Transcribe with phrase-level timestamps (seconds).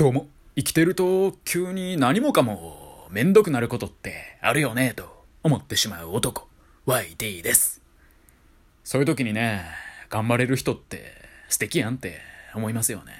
[0.00, 6.48] どうも、生きてると急に何もかもめんどくなることってあるよねと思ってしまう男、
[6.86, 7.82] YD です。
[8.82, 9.66] そういう時にね、
[10.08, 11.12] 頑張れる人って
[11.50, 12.18] 素敵やんって
[12.54, 13.12] 思いますよね。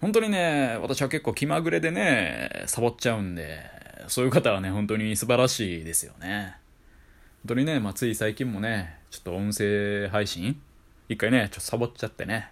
[0.00, 3.60] 本当にね、私は結構気まぐれでね、サボっちゃうんで、
[4.08, 6.56] そういう方はね、本当に素晴らしいですよね。
[7.46, 10.60] 本当にね、まあ、つい最近もね、ちょっと音声配信
[11.08, 12.50] 一回ね、ちょっとサボっちゃってね、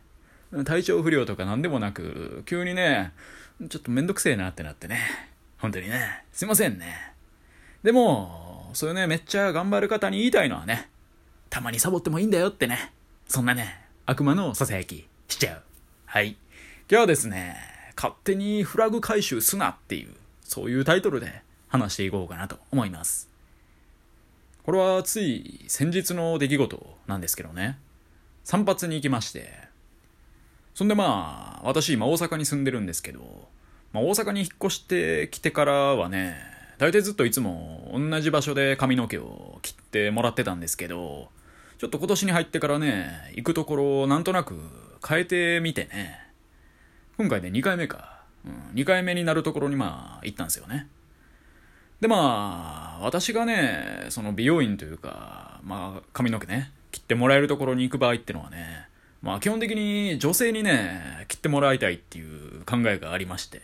[0.65, 3.13] 体調不良とか何でもなく、急にね、
[3.69, 5.01] ちょっとめんどくせえなってなってね。
[5.59, 7.13] 本当にね、すいませんね。
[7.83, 10.89] でも、そういうね、めっちゃ頑張る方に言いたいのはね、
[11.51, 12.93] たまにサボってもいいんだよってね。
[13.29, 15.63] そんなね、悪魔の囁きしちゃう。
[16.07, 16.31] はい。
[16.31, 16.37] 今
[16.89, 17.57] 日はですね、
[17.95, 23.29] 勝手にフラグ回収すなっていう、そういうタイトルで話していこうかなと思います。
[24.65, 27.79] これはつい先日の出来事なんですけどね、
[28.43, 29.70] 散髪に行きまして、
[30.75, 33.49] そんでまあ、私今大阪に住んでるんですけど、
[33.93, 36.37] まあ、大阪に引っ越してきてからはね、
[36.79, 41.29] 大体ずっといつも同じ場所で髪の毛を切ってもらってたんですけど、
[41.79, 44.55] ちょっと今年に入ってからね、行くところをなんとなく
[45.07, 46.19] 変えてみてね、
[47.17, 50.89] 今回で2回目か、うん、2回目になるところにまあ行ったんですよね。
[52.01, 58.90] でまあ、私がね、その美容院というか、まあ髪の毛ね、切ってもらえるところに行く場合ってのはね、
[59.23, 63.61] まあ基本的に女性にね、切ってもらいたいっていう考えがありまして、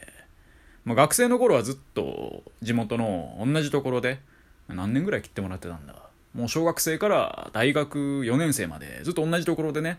[0.85, 4.21] まあ学生の頃はずっと地元の同じところで、
[4.69, 5.95] 何年ぐらい切ってもらってたんだ。
[6.35, 9.99] もう小学生から大学4年生までずっと同じところでね、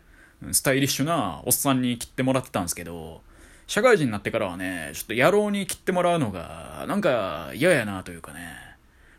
[0.51, 3.21] スタイリッシュなおっさんに切ってもらってたんですけど、
[3.65, 8.39] 社会人になってからはね、ちょっと野郎に切ってもらうのが、なんか嫌やなというかね。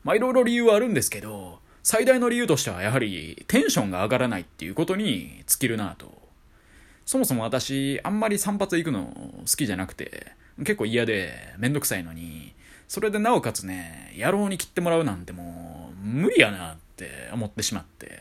[0.04, 6.17] まあいろいろ理由はあるんですけど、最大の理由としてはやはりテンションが上がらないっていうことに尽きるなと
[7.08, 10.26] そもそも私、あんまり散髪行くの好きじゃなくて、
[10.58, 12.52] 結構嫌でめんどくさいのに、
[12.86, 18.20] それでなおかつね、野郎に切ってもらうなんてもう、無理やなって思ってしまって。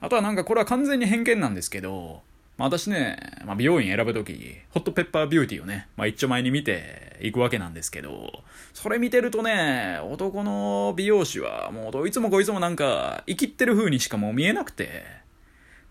[0.00, 2.22] あとはなんかこれは完全に偏見なんですけど、
[2.56, 8.32] まあ、私ね、まあ、美容院選ぶとき、ホットペッパービューティーをね、まあ、一丁前に見ていくわけなんですけど、
[8.74, 15.24] それ見てるとね、男の美容師はもうどいつもこいつもなんか、生きってる風にしかもう見えなくて、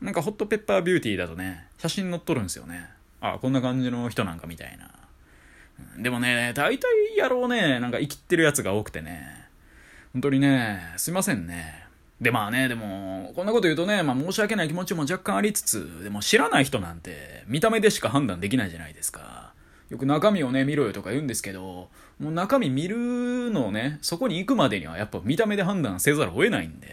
[0.02, 2.90] なんかホットペッパービューティーだとね、写真載っとるんですよね。
[3.22, 4.92] あ、こんな感じの人なんかみたいな。
[5.98, 9.46] でもね、大体野郎ね、なんか生きてるやつが多くてね。
[10.14, 11.86] 本当にね、すいませんね。
[12.22, 19.54] で、まあね、でも、こんなこと言うとね、まあ申し訳ない気持ちも若干ありつつ、でも知らない人なんて見た目でしか判断できないじゃないですか。
[19.90, 21.90] よく中身をね、見ろよとか言うんですけど、
[22.20, 26.88] もう中身見るのをね、そこに行くまでにはやっぱ見た目で判断せざるを得ないんで、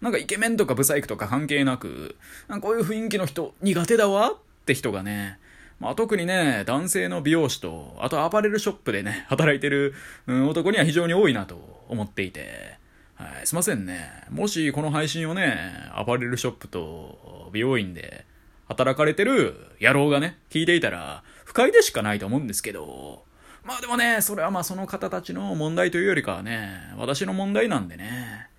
[0.00, 2.16] なんかイケメンとかブサイクとか関係なく、
[2.48, 5.38] なんかこういう雰囲気の人苦手だわって人がね、
[5.80, 9.94] まあ、特にね、男性の美容師と、あとアパレルショップでね、働いてる、
[10.26, 12.78] うん、男には非常に多いなと思っていて、
[13.14, 14.10] はい、すいませんね。
[14.30, 18.26] もしこの配信をね、アパレルショップと美容院で
[18.68, 23.24] 働かれてる野郎がね、聞いていたら、不快でしかないと思うんですけど、
[23.64, 28.49] まあでもね、それはまあその方たちの問題というよりかはね、私の問題なんでね、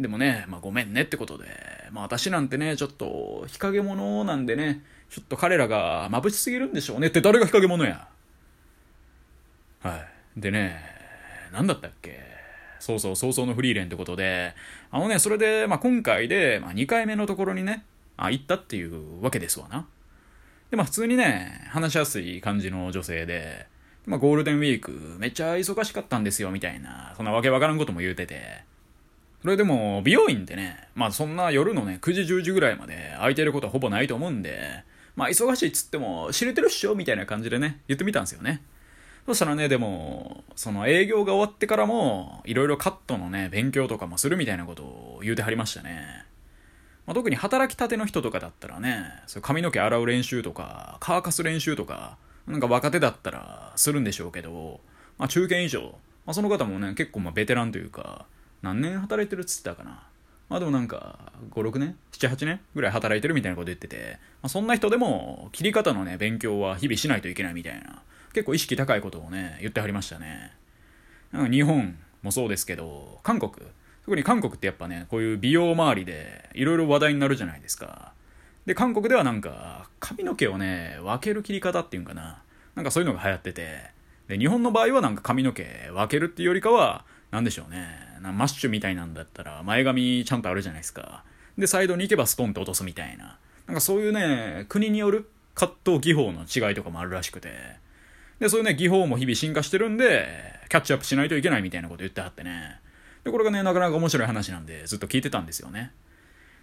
[0.00, 1.46] でもね、まあごめんねってことで、
[1.90, 8.08] まあ私なんてね、ちょっと日陰者なんでね、ちょっと彼らが眩しすぎるんでしょうねって誰が日陰者や。
[9.82, 9.96] は
[10.36, 10.40] い。
[10.40, 10.82] でね、
[11.52, 12.20] 何だったっけ？
[12.78, 14.54] そうそう、早々のフリーレンってことで、
[14.90, 17.84] あのね、それで、まあ今回で、まあ2回目のところにね、
[18.16, 19.86] あ、行ったっていうわけですわな。
[20.70, 23.66] で、まあ普通にね、話しやすい感じの女性で、
[24.06, 28.64] まあゴールデンウィークめっちゃ忙しかったんですよみたいな、そんなわけわからんことも言うてて、
[29.42, 34.84] それでも、美容院ってね、まあそんな夜のね、9時10時ぐらいまで空いてることはほぼないと思うんで、
[35.16, 38.62] まあ忙しいっつっても、知れてるっしょみたいな感じでね、言ってみたんですよね。
[39.26, 46.24] そしたらね、でも、その営業が終わってからも、いろいろカットのね、勉強とかもするみたいなことを言うてはりましたね。
[47.06, 52.16] まあ、特に働きたての人とかだったらね、そ髪の毛洗う練習とか、乾かす練習とか、
[52.46, 54.80] なんか若手だったらするんでしょうけど、
[55.18, 58.26] まあ中堅以上、まあ、その方もね、結構まあベテランというか、
[58.62, 60.02] 何年働いてるっつってたかな。
[60.48, 61.18] まあでもなんか、
[61.50, 62.60] 5、6年 ?7、8年？
[62.74, 70.52] ぐらい働いてるみたいなこと言ってて、まあ、そんな人でも、切り方のね、勉強は日々しないといけないみたいな、結構意識高いことをね、言ってはりましたね。
[71.32, 73.52] なんか日本もそうですけど、韓国、
[74.04, 78.12] 特に韓国ってやっぱね、こういう美容周りで、いろいろ話題になるじゃないですか。
[78.66, 82.42] で、韓国ではなんか、髪の毛をね、分ける切り方っていうんかな。
[82.74, 83.90] なんかそういうのが流行ってて、
[84.28, 87.88] で、日本の場合はなんか髪の毛分けるっていうよりかは、なんでしょうね。
[88.20, 91.24] マッシュみたいなんだったら、前髪ちゃんとあるじゃないですか。
[91.58, 93.38] で、サイドに行けばストンって落とすみたいな。
[93.66, 97.50] なんかそういうね、国による葛藤技法の違いとかもあるらしくて、
[98.38, 100.28] で、そういうね、技法も日々進化してるんで、
[100.68, 102.80] キャッチアップしないといけないみたいなこと言ってはってね。
[103.24, 105.92] で、これがね、なかなか面白い話なんで、ずっと聞いてたんですよね。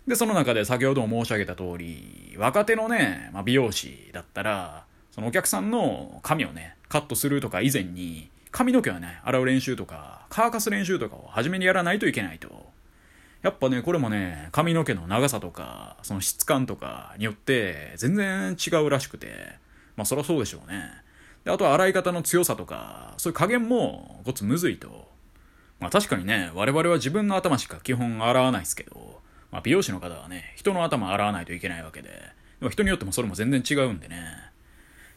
[0.07, 12.69] で、その中で先ほども申し上げた通り、若手のね、まあ、美容師だったら、そのお客さんの髪をね、カットするとか以前に、髪の毛をね、洗う練習とか、乾かす練習とかを初めにやらないといけないと。
[13.41, 19.53] やっぱね、これもね、髪の毛の長さとか、その質感とかによって全然違うらしくて、
[19.95, 20.89] まあそりゃそうでしょうね。
[21.45, 25.09] で、あとは洗い方の強さとか、そういう加減もごつむずいと。
[25.79, 29.21] まあ確かにね、我々は自分の頭しか基本洗わないですけど、
[29.51, 32.09] まあ美容師の方はね、人の頭洗わないといけないわけで、
[32.59, 34.25] でも人によってもそれも全然違うんでね。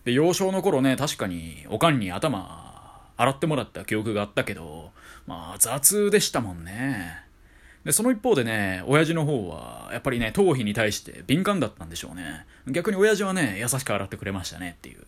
[0.04, 2.71] で、幼少の頃ね、確かにおかんに頭
[3.22, 4.90] 洗ってもらった記憶があったけど、
[5.26, 7.22] まあ雑でしたもんね。
[7.84, 12.46] で、その一方でね、親父の方は、やっぱりね、頭皮に対して敏感だったんでしょうね。
[12.68, 14.98] 逆に親父はね、優しく洗ってくれましたねっていう。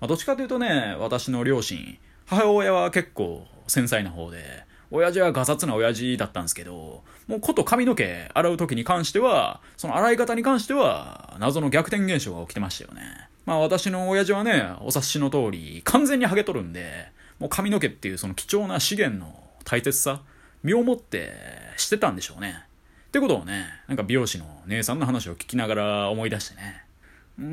[0.00, 13.28] まあ、どっちかというとね、私の両親、母親は結構繊細な方で、親父はガサツな親父だったんですけど、もうこと髪の毛洗う時に関しては、その洗い方に関しては、謎の逆転現象が起きてましたよね。
[13.44, 20.22] まあ私の親父はね、お察しの通り、完全にハゲとるんで、もう髪の毛っていうその貴重な資源の大切さ、
[20.62, 21.32] 身をもって
[21.76, 22.64] してたんでしょうね。
[23.08, 26.84] ってことをね、なんか美容師の姉さんの話を聞きながら思い出してね。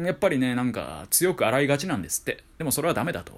[0.06, 2.44] やっぱりね、なんか強く洗いがちなんですって。
[2.58, 3.34] でもそれはダメだと。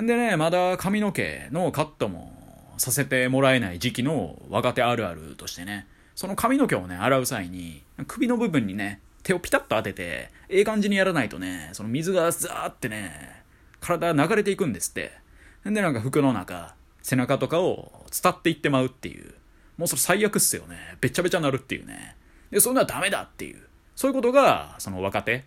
[0.00, 2.32] んでね、まだ髪の毛のカットも
[2.78, 13.42] させてもらえない時期の若手あるあるとしてね、その髪の毛をね、洗う際に、首の部分にね、手をピタッと当てて、ええ感じにやらないとね、その水がザーってね、
[13.80, 15.12] 体流れていくんですって。
[15.64, 19.34] でなんか服の中、背中とかを伝っていってまうっていう。
[19.76, 20.96] もうそれ最悪っすよね。
[21.00, 22.16] べちゃべちゃなるっていうね。
[22.50, 23.60] で、そんなダメだっていう。
[23.94, 25.44] そういうことが、その若手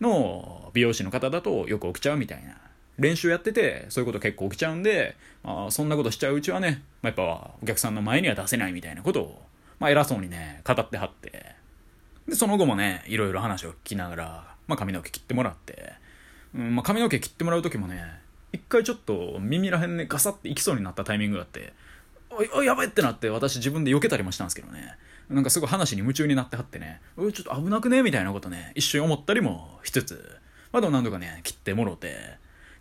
[0.00, 2.56] の美容師の方だとよく起きちゃうみたいな。
[2.98, 9.42] 練習やってて、そういうこと結構起きちゃうんで、まあ、そんなことしちゃううちはね、まあ、やっぱお客さんの前には出せないみたいなことを、
[9.78, 11.54] まあ、偉そうにね、語ってはって。
[12.28, 15.94] で、その後もね、いろいろ話を聞きながら、まあ、髪の毛切ってもらって、
[16.54, 18.04] うん、まあ、髪の毛切ってもらう時もね、
[18.52, 21.72] 一回ちょっと耳らへんね、ガサっていきそうになったタイミングがあって、
[22.30, 24.96] おい、おい、やばいってなって私自分で避けたりもしたんですけどね。
[25.28, 30.38] なんかすごい話に夢中になってはってね、ちょっと危なくねみたいなことね、一瞬思ったりもしつつ、
[30.72, 32.16] まあでも何度かね、切ってもろて、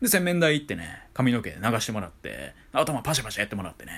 [0.02, 3.92] で、洗面台行ってね、髪の毛流してもらって、頭パシャパシャやってもらってね。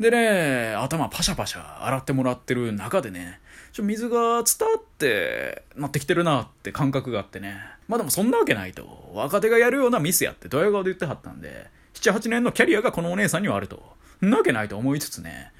[0.00, 3.40] でね、頭パシャパシャ洗ってもらってる中でね、
[3.72, 7.58] ちょ水が伝わっってなってきてるなって感覚があってね。
[7.88, 9.10] まあでもそんなわけないと。
[9.12, 13.94] 若手がやるようなミスやってドヤ顔で言ってはったんで、7、8年のキャリアがこのお姉さんにはあると。
[14.24, 15.52] んなわけないと思いつつね。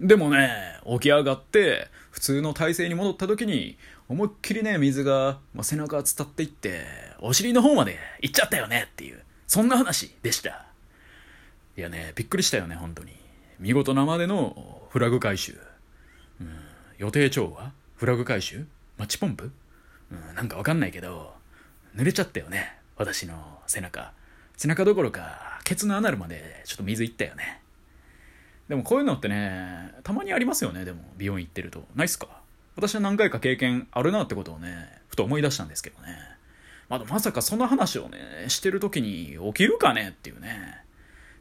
[0.00, 3.76] でもね、起き上がって、普通の体勢に戻った時に、
[4.08, 6.86] 思いっきりね、水が、まあ、背中が伝っていって、
[7.20, 10.66] お尻の方まで行っちゃったよねっていう、そんな話でした。
[11.76, 13.12] いやね、びっくりしたよね、本当に。
[13.58, 15.58] 見事なまでのフラグ回収。
[16.40, 16.54] うん、
[16.98, 17.72] 予定調和？
[17.96, 18.66] フラグ回収？
[18.98, 19.50] マッチポンプ？
[20.10, 21.34] うん、なんかわかんないけど、
[21.96, 24.12] 濡れちゃったよね、私の背中。
[24.56, 27.62] 背中どころか、ケツのアナルまでちょっと水いったよね。
[28.68, 31.86] でもこういうのってね、たまにありますよね、でも、美容院行ってると。
[31.94, 32.28] ないっすか？
[32.76, 36.18] 私は何回か経験あるなってことをね、ふと思い出したんですけどね。
[36.88, 38.18] まだまさかその話をね、
[38.48, 40.82] してる時に起きるかねっていうね。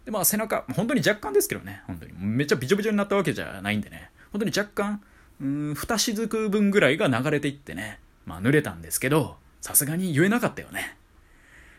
[0.05, 2.13] で、まあ背中、本当に若干ですけどね、本当に。
[2.17, 4.11] めっちゃびちょびちょになったわけじゃないんでね。
[4.31, 5.01] 本当に若干、
[5.41, 10.97] うん、二雫分ぐらいが流れていってね、まあ濡れたんですけど、さすがに言えなかったよね。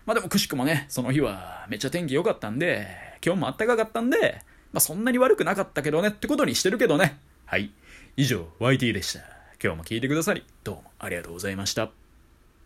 [0.06, 2.88] まあでもくしくもね、その日はめっちゃ天気良かったんで、
[3.24, 7.18] 今日もあったかかったんで、まあそんなに悪くなかったけどねってことにしてるけどね。
[7.46, 7.70] はい。
[8.16, 9.20] 以上、YT でした。
[9.62, 12.07] 今日も聞いてくださり、どうもありがとうございました。